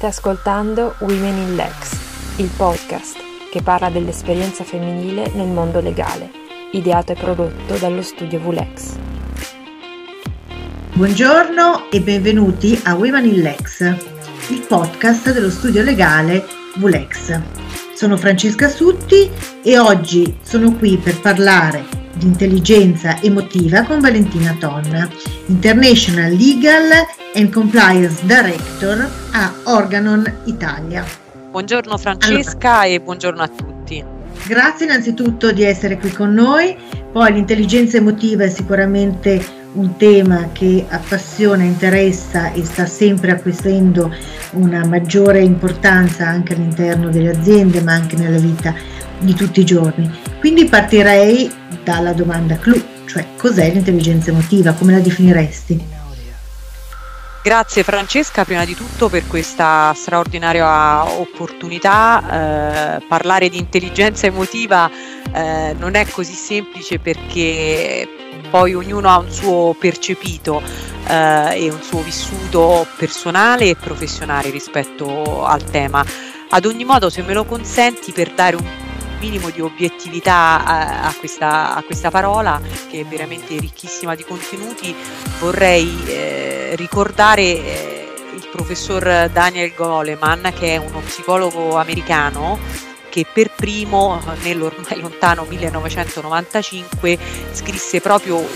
[0.00, 3.18] State ascoltando Women in Lex, il podcast
[3.50, 6.30] che parla dell'esperienza femminile nel mondo legale,
[6.72, 8.96] ideato e prodotto dallo studio Vulex.
[10.94, 13.94] Buongiorno e benvenuti a Women in Lex,
[14.48, 16.46] il podcast dello studio legale
[16.76, 17.38] Vulex.
[17.94, 19.30] Sono Francesca Sutti
[19.62, 25.08] e oggi sono qui per parlare di intelligenza emotiva con Valentina Tonna,
[25.46, 26.90] International Legal
[27.34, 31.04] and Compliance Director a Organon Italia.
[31.50, 34.04] Buongiorno Francesca allora, e buongiorno a tutti.
[34.46, 36.76] Grazie innanzitutto di essere qui con noi,
[37.12, 44.12] poi l'intelligenza emotiva è sicuramente un tema che appassiona, interessa e sta sempre acquisendo
[44.52, 48.74] una maggiore importanza anche all'interno delle aziende ma anche nella vita
[49.18, 50.29] di tutti i giorni.
[50.40, 51.52] Quindi partirei
[51.84, 55.98] dalla domanda clou, cioè cos'è l'intelligenza emotiva, come la definiresti?
[57.42, 62.98] Grazie Francesca prima di tutto per questa straordinaria opportunità.
[63.00, 64.90] Eh, parlare di intelligenza emotiva
[65.32, 68.08] eh, non è così semplice perché
[68.48, 70.62] poi ognuno ha un suo percepito
[71.06, 76.02] eh, e un suo vissuto personale e professionale rispetto al tema.
[76.48, 78.66] Ad ogni modo, se me lo consenti, per dare un
[79.20, 84.94] minimo di obiettività a, a, questa, a, questa, parola che è veramente ricchissima di contenuti,
[85.38, 92.58] vorrei eh, ricordare eh, il professor Daniel Goleman che è uno psicologo americano
[93.10, 97.18] che per primo nell'ormai lontano 1995
[97.52, 98.46] scrisse proprio un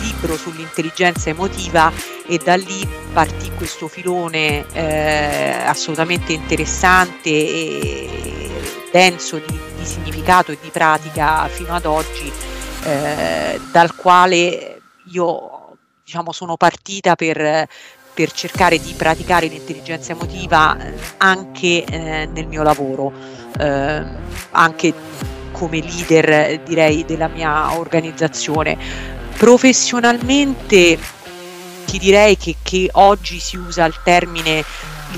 [0.00, 1.92] libro sull'intelligenza emotiva
[2.26, 8.50] e da lì partì questo filone eh, assolutamente interessante e
[8.90, 12.30] denso di, di, significato e di pratica fino ad oggi
[12.84, 14.80] eh, dal quale
[15.12, 17.66] io diciamo, sono partita per,
[18.14, 20.76] per cercare di praticare l'intelligenza emotiva
[21.16, 23.12] anche eh, nel mio lavoro,
[23.58, 24.04] eh,
[24.50, 24.94] anche
[25.52, 28.78] come leader direi della mia organizzazione.
[29.36, 30.98] Professionalmente
[31.86, 34.64] ti direi che, che oggi si usa il termine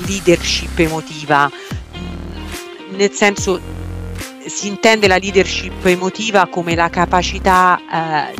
[0.05, 1.51] leadership emotiva,
[2.91, 3.82] nel senso
[4.45, 7.79] si intende la leadership emotiva come la capacità
[8.29, 8.35] eh,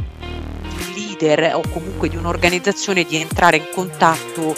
[0.86, 4.56] di leader o comunque di un'organizzazione di entrare in contatto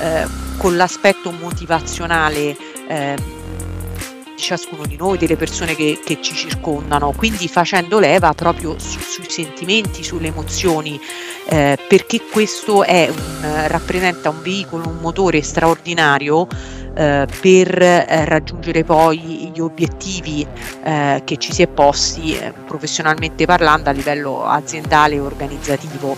[0.00, 2.56] eh, con l'aspetto motivazionale
[2.88, 8.78] eh, di ciascuno di noi, delle persone che, che, ci circondano, quindi facendo leva proprio
[8.78, 11.00] su, sui sentimenti, sulle emozioni,
[11.48, 16.48] eh, perché questo un, rappresenta un veicolo, un motore straordinario
[16.94, 20.46] eh, per eh, raggiungere poi gli obiettivi
[20.82, 26.16] eh, che ci si è posti eh, professionalmente parlando a livello aziendale e organizzativo.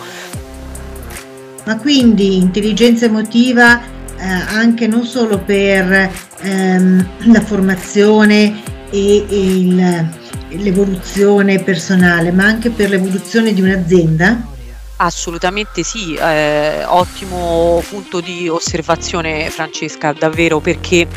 [1.65, 10.09] Ma quindi intelligenza emotiva eh, anche non solo per ehm, la formazione e, e il,
[10.51, 14.51] l'evoluzione personale, ma anche per l'evoluzione di un'azienda?
[14.97, 21.09] Assolutamente sì, eh, ottimo punto di osservazione Francesca, davvero perché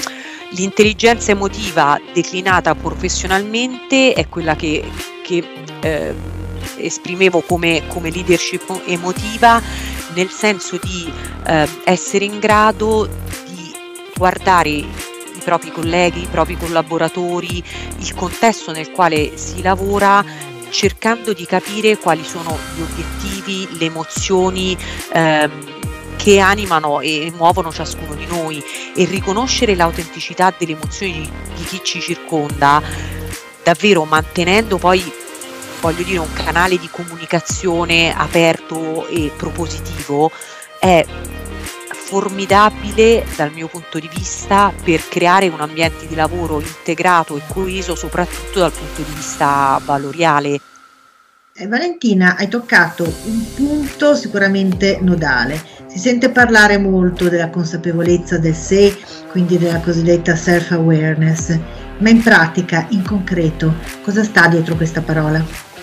[0.52, 4.84] l'intelligenza emotiva declinata professionalmente è quella che,
[5.22, 5.44] che
[5.82, 6.16] eh,
[6.78, 9.62] esprimevo come, come, leadership emotiva
[10.14, 11.12] nel senso di
[11.46, 13.08] eh, essere in grado
[13.48, 13.74] di
[14.16, 14.88] guardare i
[15.44, 17.64] propri colleghi, i propri collaboratori,
[17.98, 20.24] il contesto nel quale si lavora
[20.76, 24.78] cercando di capire quali sono gli obiettivi, le emozioni
[25.14, 28.62] ehm, che animano e muovono ciascuno di noi.
[28.94, 32.82] E riconoscere l'autenticità delle emozioni di, di chi ci circonda,
[33.64, 35.02] davvero mantenendo poi
[35.80, 40.30] voglio dire un canale di comunicazione aperto e propositivo
[40.80, 41.06] è
[42.06, 47.96] formidabile dal mio punto di vista per creare un ambiente di lavoro integrato e coeso
[47.96, 50.62] soprattutto dal punto di vista valoriale.
[51.56, 55.60] Eh, Valentina, hai toccato un punto sicuramente nodale.
[55.88, 58.96] Si sente parlare molto della consapevolezza del sé,
[59.32, 61.60] quindi della cosiddetta self-awareness,
[62.00, 65.74] ma in pratica, in concreto, cosa sta dietro questa parola?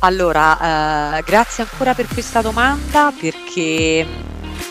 [0.00, 4.04] Allora, eh, grazie ancora per questa domanda perché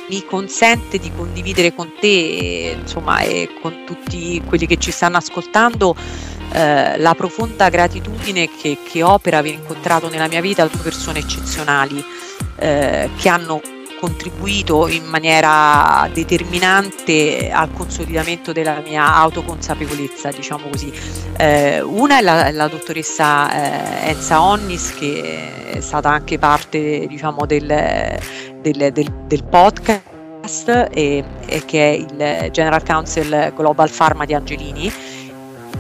[0.09, 5.95] mi consente di condividere con te insomma, e con tutti quelli che ci stanno ascoltando
[6.51, 11.19] eh, la profonda gratitudine che, che, ho per aver incontrato nella mia vita due persone
[11.19, 12.03] eccezionali
[12.57, 13.61] eh, che hanno
[14.03, 20.91] contribuito in maniera determinante al consolidamento della mia autoconsapevolezza, diciamo così.
[21.37, 27.45] Eh, una è la, la dottoressa eh, Enza Onnis, che è stata anche parte diciamo,
[27.45, 27.65] del,
[28.61, 34.91] del, del, del podcast e, e che è il General Counsel Global Pharma di Angelini.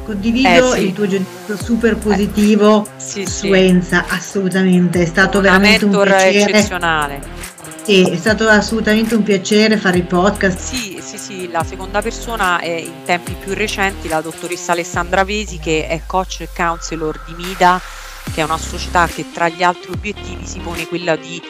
[0.05, 0.85] Condivido eh, sì.
[0.85, 3.51] il tuo giudizio super positivo eh, sì, su sì.
[3.51, 6.39] Enza, assolutamente, è stato Una veramente un piacere.
[6.39, 7.51] eccezionale.
[7.83, 10.57] Sì, è stato assolutamente un piacere fare i podcast.
[10.57, 15.59] Sì, sì, sì, la seconda persona è in tempi più recenti la dottoressa Alessandra Vesi
[15.59, 17.81] che è coach e counselor di Mida,
[18.33, 21.41] che è una società che tra gli altri obiettivi si pone quella di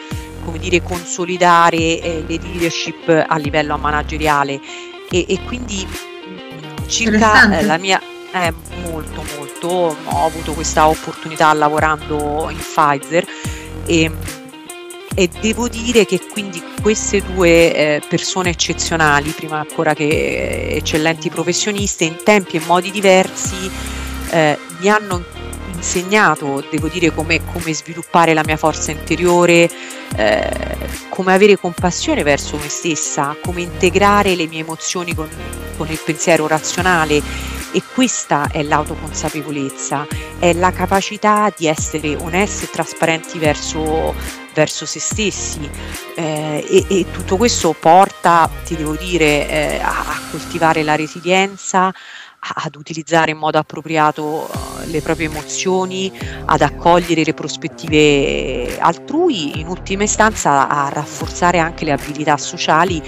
[0.44, 4.60] come dire, consolidare eh, le leadership a livello manageriale
[5.10, 5.86] e, e quindi
[6.86, 8.00] circa eh, la mia
[8.32, 8.54] è eh,
[8.90, 13.24] molto molto ho avuto questa opportunità lavorando in Pfizer
[13.86, 14.10] e,
[15.14, 22.04] e devo dire che quindi queste due eh, persone eccezionali prima ancora che eccellenti professioniste
[22.04, 23.70] in tempi e modi diversi
[24.30, 25.24] eh, mi hanno
[25.84, 29.70] insegnato, devo dire, come, come sviluppare la mia forza interiore,
[30.16, 30.76] eh,
[31.10, 35.28] come avere compassione verso me stessa, come integrare le mie emozioni con,
[35.76, 37.52] con il pensiero razionale.
[37.72, 40.06] E questa è l'autoconsapevolezza,
[40.38, 44.14] è la capacità di essere onesti e trasparenti verso,
[44.54, 45.68] verso se stessi
[46.16, 51.92] eh, e, e, tutto questo porta, ti devo dire, eh, a, a coltivare la resilienza,
[52.46, 56.12] ad utilizzare in modo appropriato uh, le proprie emozioni,
[56.44, 63.02] ad accogliere le prospettive altrui, in ultima istanza a rafforzare anche le abilità sociali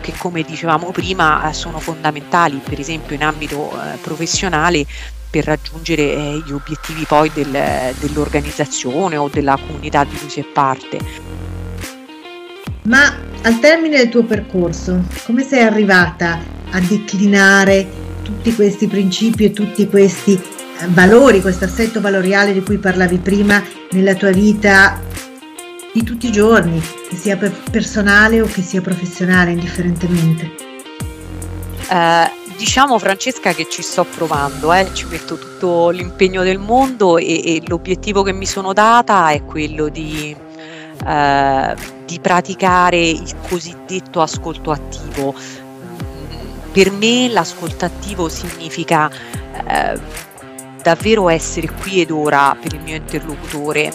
[0.00, 4.86] che come dicevamo prima eh, sono fondamentali per esempio in ambito eh, professionale
[5.30, 7.56] per raggiungere eh, gli obiettivi poi del,
[7.98, 10.98] dell'organizzazione o della comunità di cui si è parte.
[12.82, 16.38] Ma al termine del tuo percorso, come sei arrivata
[16.70, 17.88] a declinare
[18.22, 23.62] tutti questi principi e tutti questi eh, valori, questo assetto valoriale di cui parlavi prima
[23.90, 25.00] nella tua vita
[25.92, 30.68] di tutti i giorni, che sia personale o che sia professionale, indifferentemente?
[31.88, 34.90] Uh, diciamo Francesca che ci sto provando, eh?
[34.92, 39.88] ci metto tutto l'impegno del mondo e, e, l'obiettivo che mi sono data è quello
[39.88, 41.74] di, uh,
[42.04, 45.34] di praticare il cosiddetto ascolto attivo
[46.70, 49.98] per me l'ascolto attivo significa eh,
[50.82, 53.92] davvero essere qui ed ora per il mio interlocutore,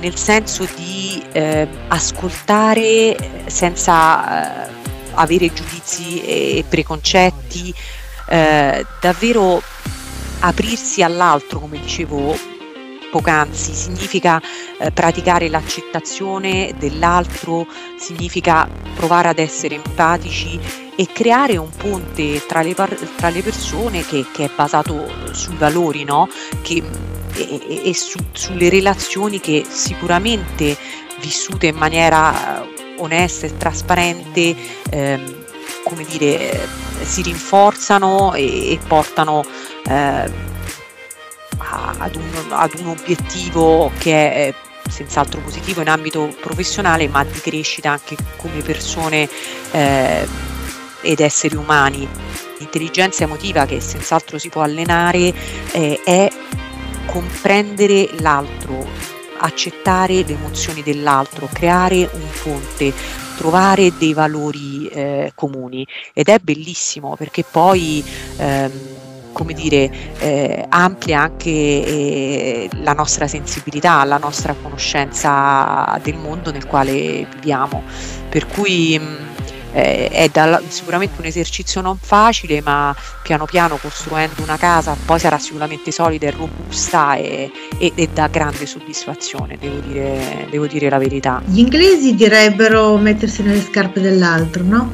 [0.00, 3.16] nel senso di eh, ascoltare
[3.46, 4.72] senza eh,
[5.14, 7.74] avere giudizi e preconcetti,
[8.32, 9.62] eh, davvero
[10.40, 12.34] aprirsi all'altro, come dicevo
[13.10, 14.40] poc'anzi, significa
[14.78, 17.66] eh, praticare l'accettazione dell'altro,
[17.98, 20.58] significa provare ad essere empatici
[20.96, 25.56] e creare un ponte tra le, par- tra le persone che, che, è basato sui
[25.56, 26.26] valori no?
[26.62, 26.82] che,
[27.34, 30.74] e, e su, sulle relazioni che sicuramente
[31.20, 34.56] vissute in maniera onesta e trasparente
[34.90, 35.42] ehm,
[35.84, 36.68] come dire,
[37.02, 39.44] si rinforzano e, e portano
[39.86, 40.30] eh,
[41.58, 44.54] ad un, ad un obiettivo che è
[44.88, 49.28] senz'altro positivo in ambito professionale, ma di crescita anche come persone
[49.70, 50.26] eh,
[51.00, 52.08] ed esseri umani.
[52.58, 55.32] L'intelligenza emotiva che senz'altro si può allenare
[55.72, 56.30] eh, è
[57.06, 58.86] comprendere l'altro,
[59.38, 62.92] accettare le emozioni dell'altro, creare un ponte,
[63.42, 65.84] trovare dei valori eh, comuni
[66.14, 68.02] ed è bellissimo perché poi
[68.36, 68.70] ehm,
[69.32, 76.66] come dire, eh, amplia anche eh, la nostra sensibilità, la nostra conoscenza del mondo nel
[76.66, 77.82] quale viviamo.
[78.28, 79.31] Per cui mh,
[79.72, 85.18] eh, è da, sicuramente un esercizio non facile, ma piano piano costruendo una casa poi
[85.18, 90.88] sarà sicuramente solida e robusta e, e, e dà grande soddisfazione, devo dire, devo dire
[90.88, 91.42] la verità.
[91.44, 94.92] Gli inglesi direbbero mettersi nelle scarpe dell'altro, no?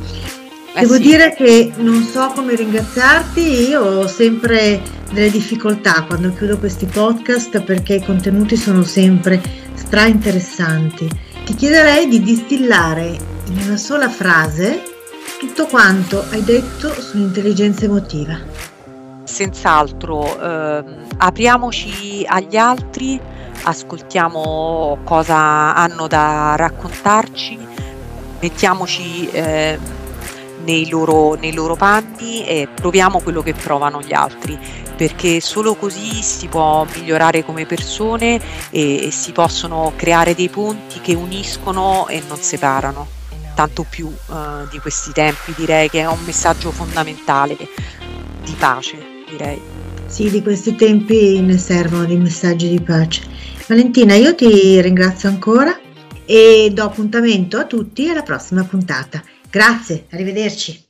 [0.74, 1.00] Eh Devo sì.
[1.00, 4.80] dire che non so come ringraziarti, io ho sempre
[5.10, 9.40] delle difficoltà quando chiudo questi podcast perché i contenuti sono sempre
[9.74, 11.08] stra interessanti.
[11.48, 14.82] Ti chiederei di distillare in una sola frase
[15.40, 18.38] tutto quanto hai detto sull'intelligenza emotiva.
[19.24, 20.84] Senz'altro, eh,
[21.16, 23.18] apriamoci agli altri,
[23.62, 27.58] ascoltiamo cosa hanno da raccontarci,
[28.40, 29.30] mettiamoci...
[29.30, 29.96] Eh,
[30.64, 34.58] nei loro, nei loro panni e proviamo quello che provano gli altri
[34.98, 38.40] perché solo così si può migliorare come persone
[38.70, 43.06] e, e, si possono creare dei ponti che uniscono e non separano.
[43.54, 48.98] Tanto più eh, di questi tempi direi che è un messaggio fondamentale di pace,
[49.30, 49.60] direi.
[50.06, 53.22] Sì, di questi tempi ne servono dei messaggi di pace.
[53.68, 55.78] Valentina, io ti ringrazio ancora
[56.24, 59.22] e do appuntamento a tutti alla prossima puntata.
[59.48, 60.87] Grazie, arrivederci.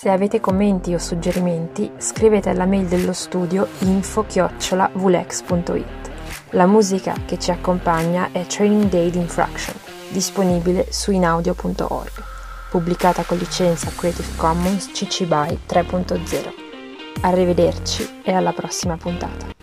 [0.00, 6.10] Se avete commenti o suggerimenti, scrivete alla mail dello studio info-vulex.it.
[6.50, 9.74] La musica che ci accompagna è Training Day Infraction,
[10.10, 12.12] disponibile su inaudio.org,
[12.70, 16.52] pubblicata con licenza Creative Commons CC BY 3.0.
[17.22, 19.57] Arrivederci e alla prossima puntata.